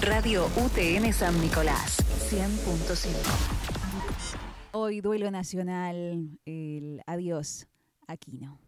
Radio 0.00 0.46
UTN 0.56 1.12
San 1.12 1.40
Nicolás, 1.40 1.98
100.5. 2.28 3.12
Hoy 4.72 5.00
duelo 5.00 5.30
nacional, 5.30 6.28
el 6.44 7.02
adiós, 7.06 7.68
Aquino. 8.08 8.58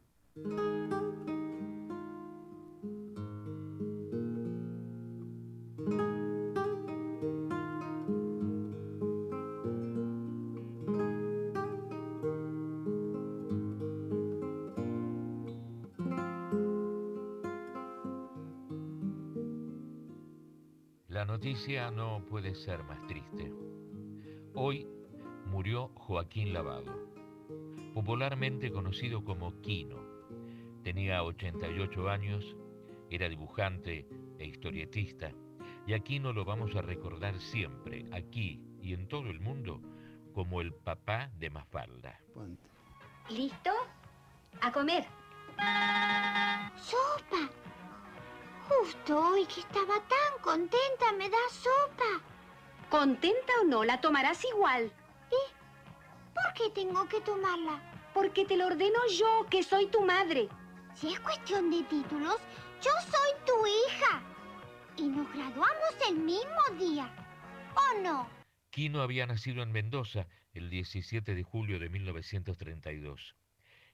La 21.12 21.26
noticia 21.26 21.90
no 21.90 22.24
puede 22.24 22.54
ser 22.54 22.84
más 22.84 23.06
triste. 23.06 23.52
Hoy 24.54 24.88
murió 25.44 25.88
Joaquín 25.88 26.54
Lavado, 26.54 26.90
popularmente 27.92 28.72
conocido 28.72 29.22
como 29.22 29.60
Quino. 29.60 29.98
Tenía 30.82 31.22
88 31.22 32.08
años, 32.08 32.56
era 33.10 33.28
dibujante 33.28 34.08
e 34.38 34.46
historietista, 34.46 35.32
y 35.86 35.92
a 35.92 35.98
Quino 35.98 36.32
lo 36.32 36.46
vamos 36.46 36.74
a 36.76 36.80
recordar 36.80 37.38
siempre, 37.38 38.06
aquí 38.10 38.62
y 38.80 38.94
en 38.94 39.06
todo 39.06 39.28
el 39.28 39.38
mundo, 39.38 39.82
como 40.32 40.62
el 40.62 40.72
papá 40.72 41.28
de 41.38 41.50
Mafalda. 41.50 42.18
¿Listo? 43.28 43.70
A 44.62 44.72
comer. 44.72 45.04
Justo 48.92 49.18
hoy 49.18 49.46
que 49.46 49.60
estaba 49.60 49.94
tan 49.94 50.42
contenta, 50.42 51.12
me 51.16 51.30
da 51.30 51.38
sopa. 51.50 52.20
¿Contenta 52.90 53.52
o 53.62 53.64
no? 53.64 53.84
La 53.84 53.98
tomarás 54.02 54.44
igual. 54.44 54.92
¿Y 55.30 56.34
por 56.34 56.52
qué 56.54 56.68
tengo 56.74 57.08
que 57.08 57.22
tomarla? 57.22 57.80
Porque 58.12 58.44
te 58.44 58.54
lo 58.54 58.66
ordeno 58.66 58.98
yo, 59.08 59.46
que 59.48 59.62
soy 59.62 59.86
tu 59.86 60.02
madre. 60.02 60.46
Si 60.94 61.10
es 61.10 61.20
cuestión 61.20 61.70
de 61.70 61.84
títulos, 61.84 62.36
yo 62.82 62.90
soy 63.10 63.46
tu 63.46 63.66
hija. 63.66 64.22
Y 64.98 65.08
nos 65.08 65.32
graduamos 65.32 65.96
el 66.10 66.16
mismo 66.16 66.62
día. 66.78 67.10
¿O 67.74 68.02
no? 68.02 68.28
Quino 68.68 69.00
había 69.00 69.26
nacido 69.26 69.62
en 69.62 69.72
Mendoza 69.72 70.26
el 70.52 70.68
17 70.68 71.34
de 71.34 71.42
julio 71.42 71.78
de 71.78 71.88
1932. 71.88 73.36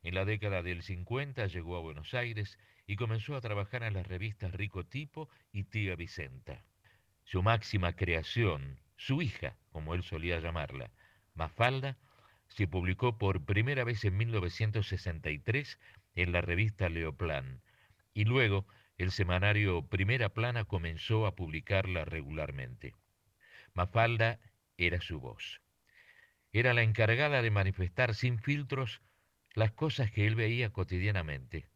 En 0.02 0.14
la 0.14 0.24
década 0.24 0.62
del 0.62 0.82
50 0.82 1.46
llegó 1.46 1.76
a 1.76 1.80
Buenos 1.80 2.14
Aires 2.14 2.58
y 2.86 2.96
comenzó 2.96 3.36
a 3.36 3.40
trabajar 3.40 3.82
en 3.82 3.94
las 3.94 4.06
revistas 4.06 4.52
Rico 4.52 4.84
Tipo 4.84 5.28
y 5.52 5.64
Tía 5.64 5.96
Vicenta. 5.96 6.64
Su 7.24 7.42
máxima 7.42 7.94
creación, 7.94 8.80
su 8.96 9.20
hija, 9.20 9.56
como 9.70 9.94
él 9.94 10.02
solía 10.02 10.40
llamarla, 10.40 10.90
Mafalda, 11.34 11.98
se 12.48 12.66
publicó 12.66 13.18
por 13.18 13.44
primera 13.44 13.84
vez 13.84 14.04
en 14.04 14.16
1963 14.16 15.78
en 16.14 16.32
la 16.32 16.40
revista 16.40 16.88
Leoplan 16.88 17.60
y 18.14 18.24
luego 18.24 18.66
el 18.96 19.12
semanario 19.12 19.86
Primera 19.86 20.30
Plana 20.30 20.64
comenzó 20.64 21.26
a 21.26 21.36
publicarla 21.36 22.04
regularmente. 22.04 22.94
Mafalda 23.74 24.40
era 24.76 25.00
su 25.00 25.20
voz. 25.20 25.60
Era 26.52 26.74
la 26.74 26.82
encargada 26.82 27.42
de 27.42 27.50
manifestar 27.50 28.14
sin 28.14 28.38
filtros 28.38 29.02
las 29.58 29.72
cosas 29.72 30.12
que 30.12 30.26
él 30.26 30.36
veía 30.36 30.70
cotidianamente. 30.70 31.66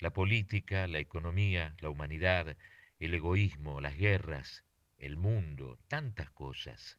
La 0.00 0.12
política, 0.12 0.88
la 0.88 0.98
economía, 0.98 1.76
la 1.80 1.88
humanidad, 1.88 2.56
el 2.98 3.14
egoísmo, 3.14 3.80
las 3.80 3.96
guerras, 3.96 4.64
el 4.98 5.16
mundo, 5.16 5.78
tantas 5.86 6.30
cosas. 6.30 6.98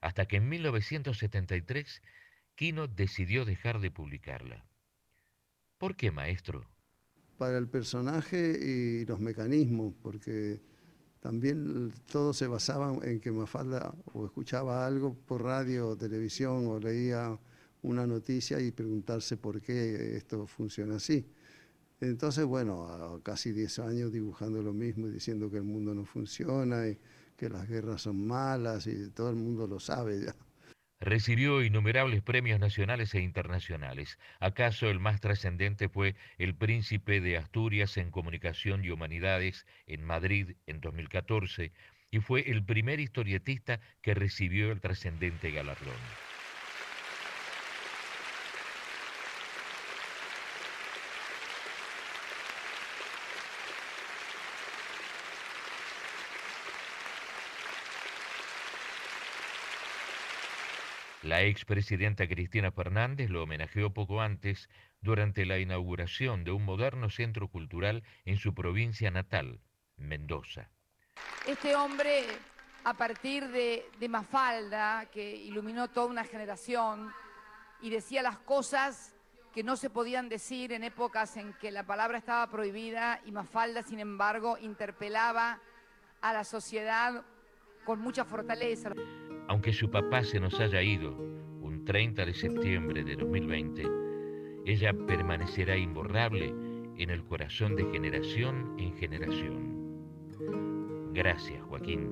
Hasta 0.00 0.26
que 0.26 0.36
en 0.36 0.48
1973 0.48 2.00
Quino 2.54 2.86
decidió 2.86 3.44
dejar 3.44 3.80
de 3.80 3.90
publicarla. 3.90 4.64
¿Por 5.78 5.96
qué, 5.96 6.12
maestro? 6.12 6.70
Para 7.36 7.58
el 7.58 7.68
personaje 7.68 8.56
y 8.60 9.04
los 9.04 9.18
mecanismos, 9.18 9.94
porque 10.00 10.60
también 11.18 11.92
todo 12.12 12.32
se 12.32 12.46
basaba 12.46 12.96
en 13.02 13.18
que 13.18 13.32
Mafalda 13.32 13.92
o 14.12 14.26
escuchaba 14.26 14.86
algo 14.86 15.14
por 15.26 15.42
radio 15.42 15.88
o 15.88 15.96
televisión 15.96 16.68
o 16.68 16.78
leía 16.78 17.36
una 17.84 18.06
noticia 18.06 18.60
y 18.60 18.72
preguntarse 18.72 19.36
por 19.36 19.60
qué 19.60 20.16
esto 20.16 20.46
funciona 20.46 20.96
así. 20.96 21.26
Entonces, 22.00 22.44
bueno, 22.44 23.20
casi 23.22 23.52
10 23.52 23.78
años 23.80 24.12
dibujando 24.12 24.62
lo 24.62 24.72
mismo 24.72 25.06
y 25.06 25.10
diciendo 25.10 25.50
que 25.50 25.58
el 25.58 25.64
mundo 25.64 25.94
no 25.94 26.04
funciona 26.04 26.88
y 26.88 26.98
que 27.36 27.48
las 27.48 27.68
guerras 27.68 28.02
son 28.02 28.26
malas 28.26 28.86
y 28.86 29.10
todo 29.10 29.30
el 29.30 29.36
mundo 29.36 29.66
lo 29.66 29.78
sabe 29.78 30.24
ya. 30.24 30.34
Recibió 31.00 31.62
innumerables 31.62 32.22
premios 32.22 32.58
nacionales 32.58 33.14
e 33.14 33.20
internacionales. 33.20 34.18
¿Acaso 34.40 34.88
el 34.88 35.00
más 35.00 35.20
trascendente 35.20 35.90
fue 35.90 36.16
el 36.38 36.54
Príncipe 36.54 37.20
de 37.20 37.36
Asturias 37.36 37.98
en 37.98 38.10
Comunicación 38.10 38.84
y 38.84 38.90
Humanidades 38.90 39.66
en 39.86 40.02
Madrid 40.02 40.56
en 40.66 40.80
2014 40.80 41.72
y 42.10 42.20
fue 42.20 42.50
el 42.50 42.64
primer 42.64 43.00
historietista 43.00 43.80
que 44.00 44.14
recibió 44.14 44.72
el 44.72 44.80
trascendente 44.80 45.50
galardón? 45.50 45.94
La 61.24 61.40
expresidenta 61.40 62.28
Cristina 62.28 62.70
Fernández 62.70 63.30
lo 63.30 63.42
homenajeó 63.44 63.94
poco 63.94 64.20
antes 64.20 64.68
durante 65.00 65.46
la 65.46 65.58
inauguración 65.58 66.44
de 66.44 66.50
un 66.50 66.66
moderno 66.66 67.08
centro 67.08 67.48
cultural 67.48 68.02
en 68.26 68.36
su 68.36 68.52
provincia 68.52 69.10
natal, 69.10 69.58
Mendoza. 69.96 70.68
Este 71.46 71.74
hombre, 71.76 72.24
a 72.84 72.92
partir 72.92 73.48
de, 73.48 73.86
de 73.98 74.08
Mafalda, 74.10 75.06
que 75.06 75.34
iluminó 75.34 75.88
toda 75.88 76.08
una 76.08 76.24
generación 76.24 77.10
y 77.80 77.88
decía 77.88 78.20
las 78.20 78.36
cosas 78.40 79.14
que 79.54 79.62
no 79.62 79.78
se 79.78 79.88
podían 79.88 80.28
decir 80.28 80.72
en 80.72 80.84
épocas 80.84 81.38
en 81.38 81.54
que 81.54 81.70
la 81.70 81.84
palabra 81.84 82.18
estaba 82.18 82.50
prohibida 82.50 83.22
y 83.24 83.32
Mafalda, 83.32 83.82
sin 83.82 83.98
embargo, 83.98 84.58
interpelaba 84.58 85.58
a 86.20 86.32
la 86.34 86.44
sociedad 86.44 87.24
con 87.86 87.98
mucha 88.00 88.26
fortaleza. 88.26 88.90
Aunque 89.48 89.72
su 89.72 89.90
papá 89.90 90.22
se 90.24 90.40
nos 90.40 90.58
haya 90.60 90.82
ido 90.82 91.12
un 91.60 91.84
30 91.84 92.26
de 92.26 92.34
septiembre 92.34 93.04
de 93.04 93.16
2020, 93.16 93.84
ella 94.66 94.92
permanecerá 95.06 95.76
imborrable 95.76 96.54
en 96.96 97.10
el 97.10 97.24
corazón 97.24 97.76
de 97.76 97.84
generación 97.90 98.74
en 98.78 98.96
generación. 98.96 99.74
Gracias, 101.12 101.62
Joaquín. 101.62 102.10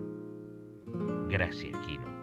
Gracias, 1.29 1.77
Quino. 1.87 2.22